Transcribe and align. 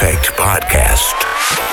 Effect 0.00 0.26
podcast 0.36 1.14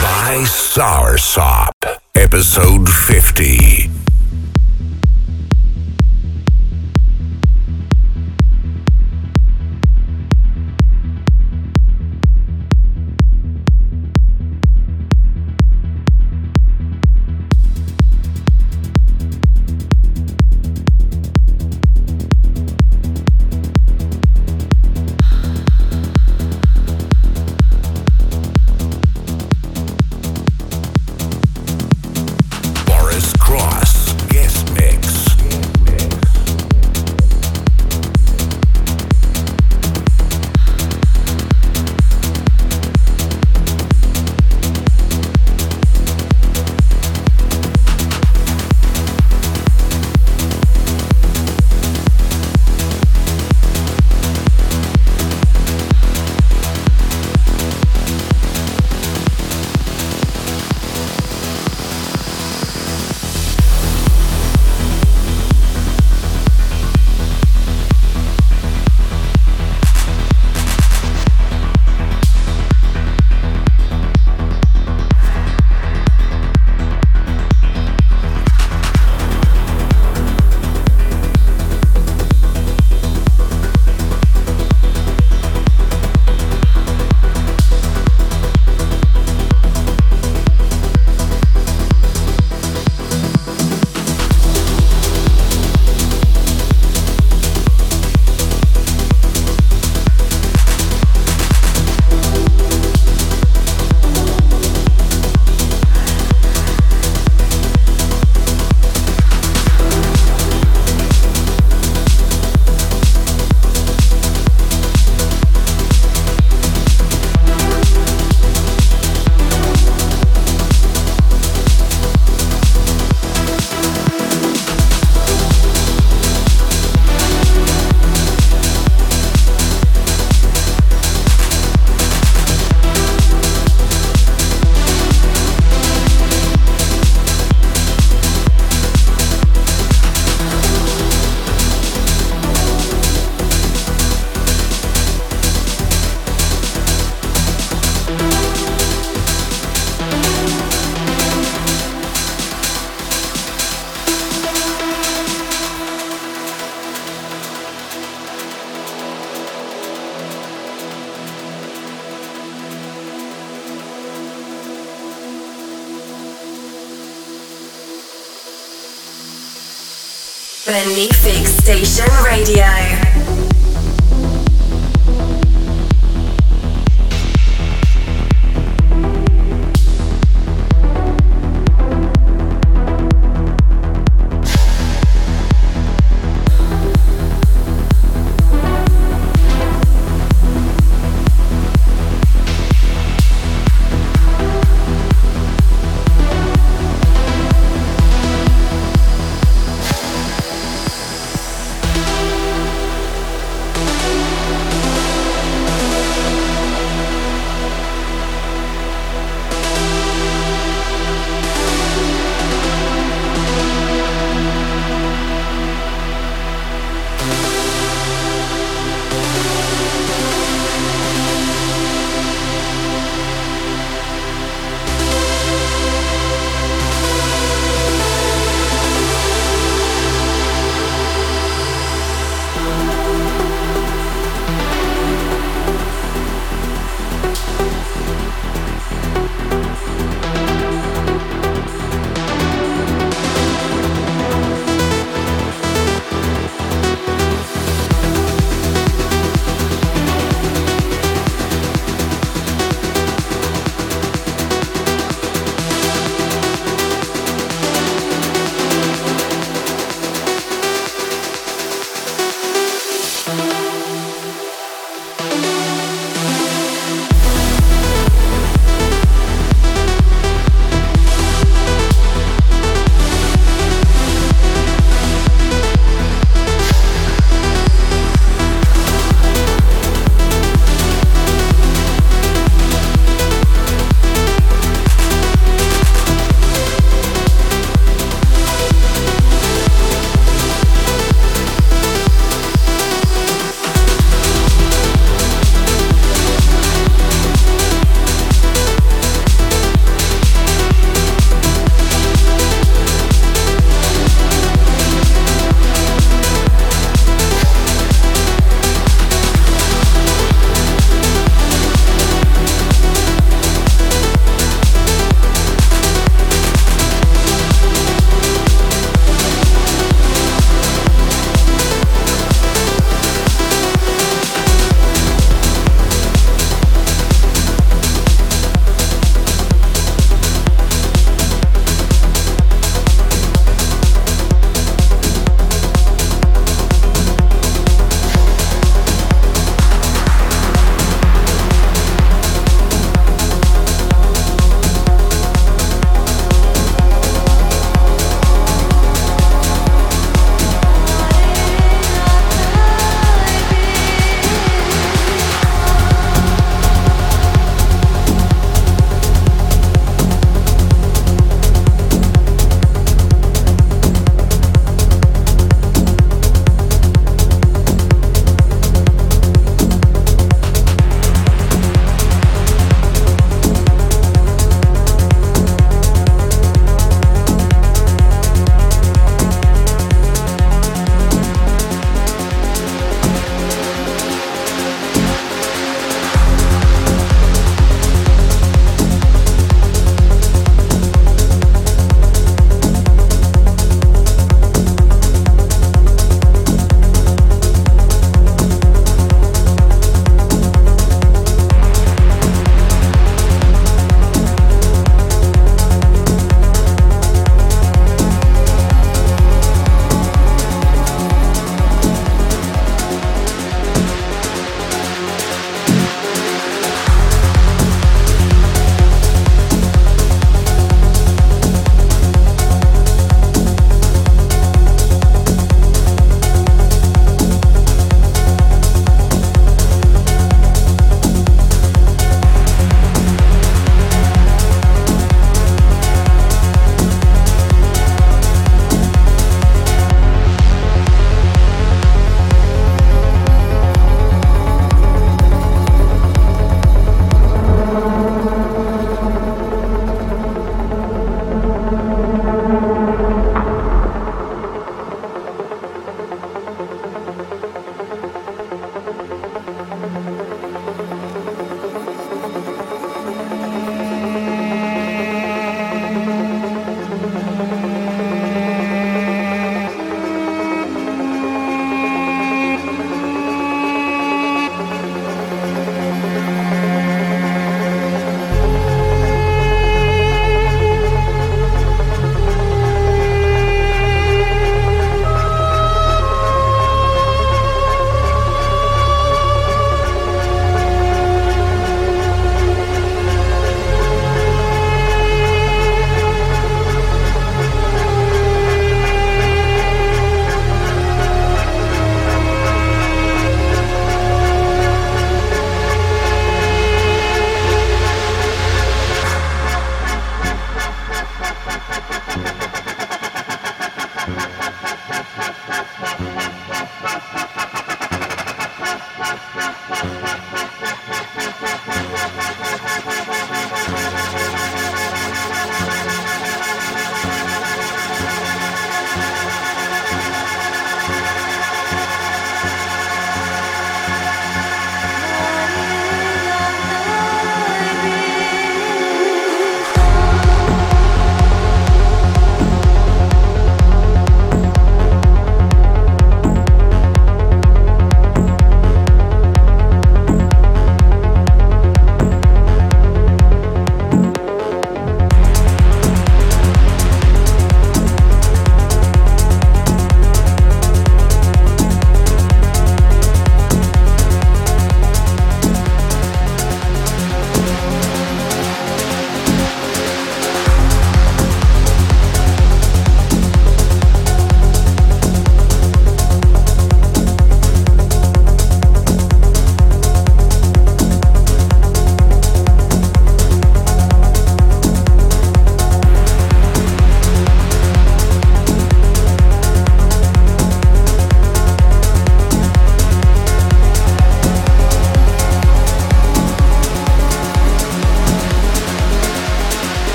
by 0.00 0.42
Soursop, 0.46 1.72
episode 2.14 2.88
50. 2.88 4.05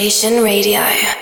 Station 0.00 0.42
Radio. 0.42 1.19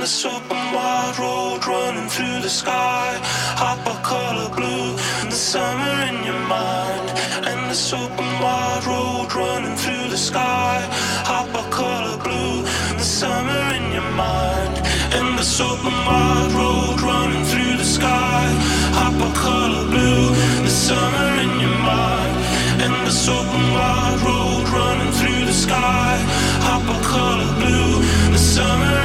And 0.00 0.08
the 0.08 0.28
open 0.28 0.56
wide 0.72 1.18
road 1.18 1.66
running 1.66 2.08
through 2.08 2.40
the 2.40 2.48
sky. 2.48 3.20
Hopper 3.60 4.00
color 4.02 4.48
blue, 4.48 4.96
the 5.28 5.36
summer 5.36 5.94
in 6.08 6.24
your 6.24 6.40
mind. 6.48 7.06
And 7.44 7.68
the 7.68 7.76
open 8.00 8.30
wide 8.40 8.84
road 8.88 9.28
running 9.34 9.76
through 9.76 10.08
the 10.08 10.16
sky. 10.16 10.80
Hopper 11.28 11.68
color 11.68 12.16
blue, 12.16 12.62
the 12.96 13.04
summer 13.04 13.60
in 13.76 13.92
your 13.92 14.10
mind. 14.16 14.80
And 15.12 15.36
the 15.36 15.44
open 15.68 15.92
wide 16.08 16.52
road 16.56 16.98
running 17.02 17.44
through 17.44 17.76
the 17.76 17.84
sky. 17.84 18.48
Hopper 18.96 19.30
color 19.36 19.84
blue, 19.84 20.32
the 20.64 20.72
summer 20.72 21.28
in 21.44 21.60
your 21.60 21.76
mind. 21.84 22.36
And 22.80 22.96
the 23.04 23.12
open 23.36 23.64
wide 23.76 24.20
road 24.24 24.64
running 24.72 25.12
through 25.12 25.44
the 25.44 25.52
sky. 25.52 26.16
Hopper 26.64 27.00
color 27.04 27.52
blue, 27.60 28.00
the 28.32 28.38
summer 28.38 28.99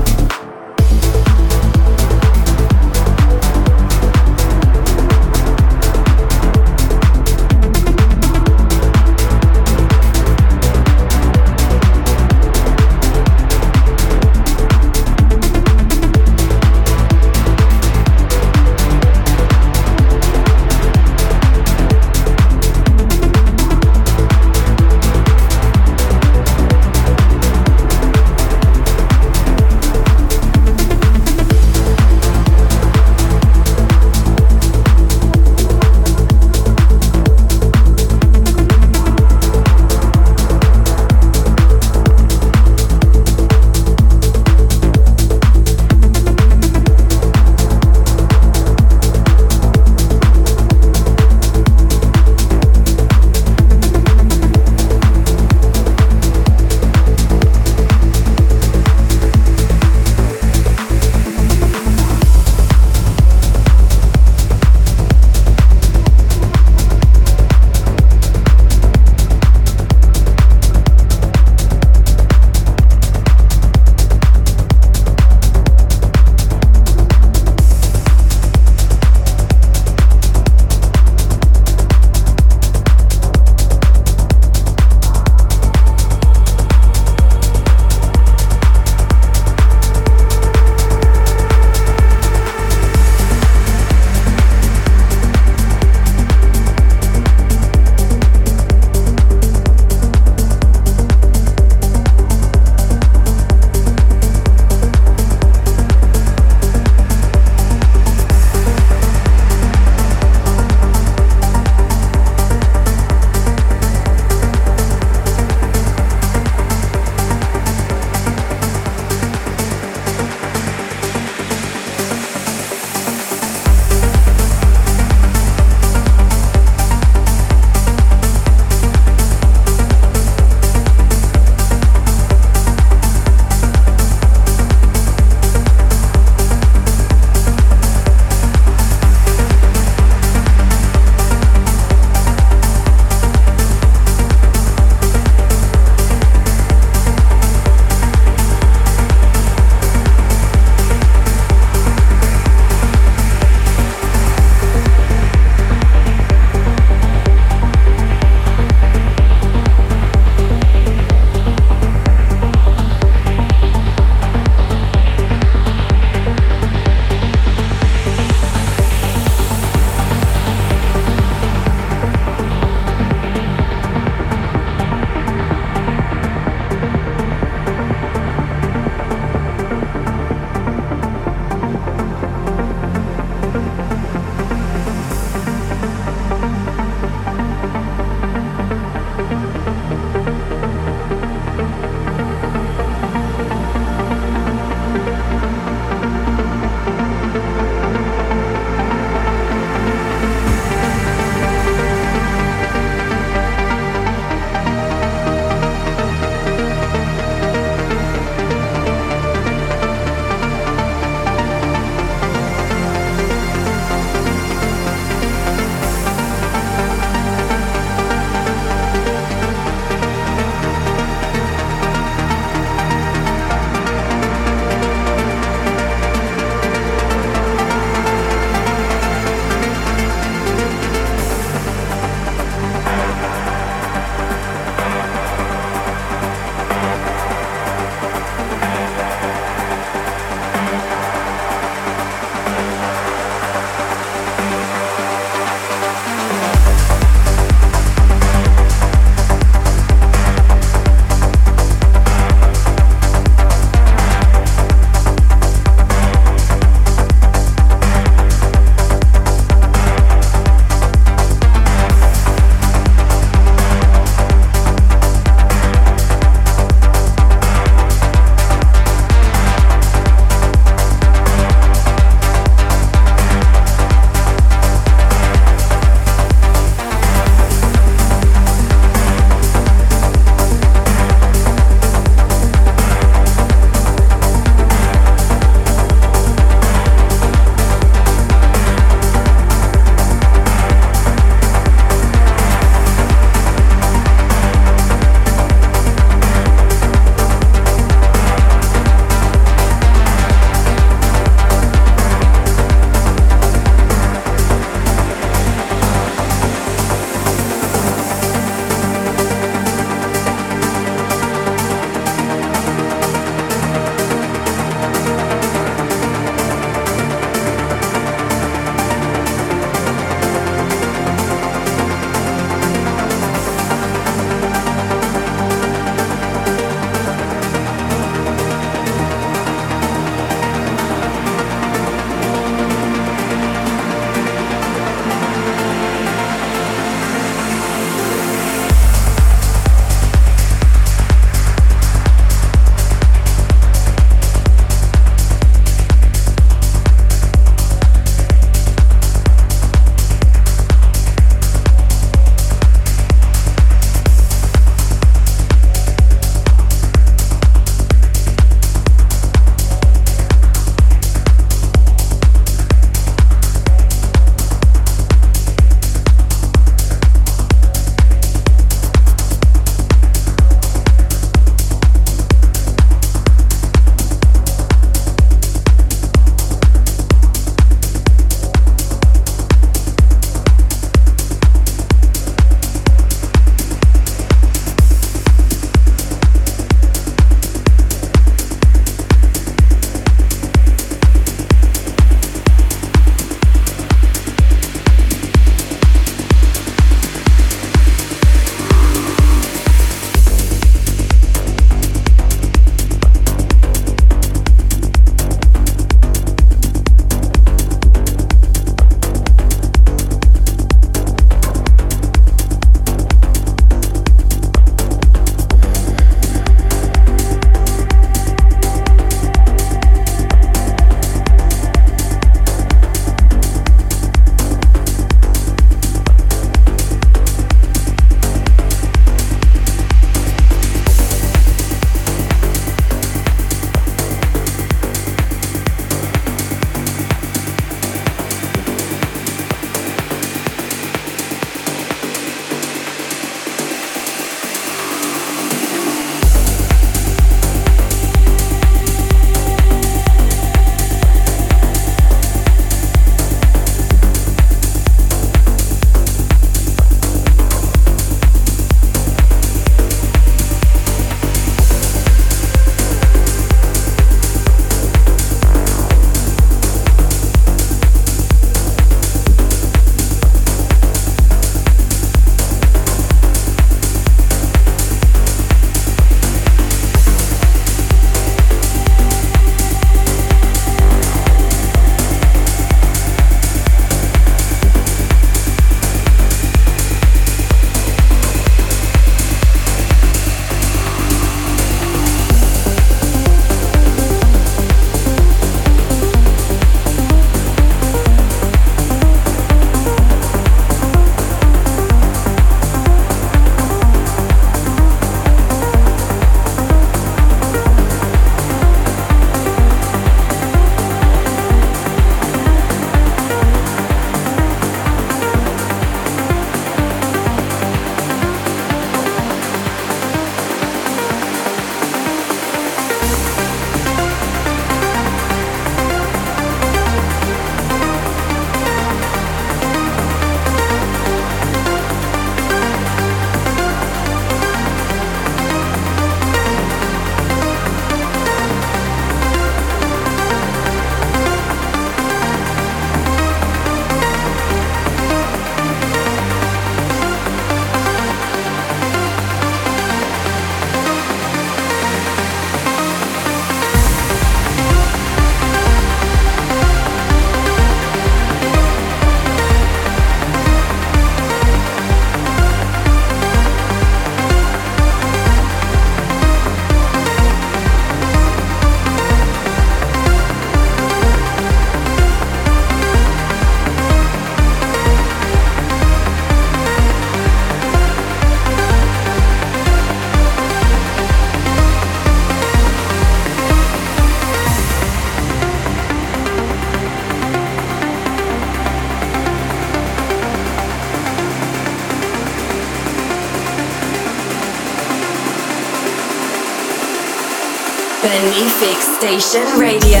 Radio. 599.58 600.00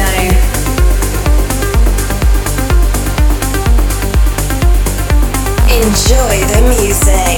Enjoy 5.68 6.46
the 6.48 6.60
music. 6.70 7.29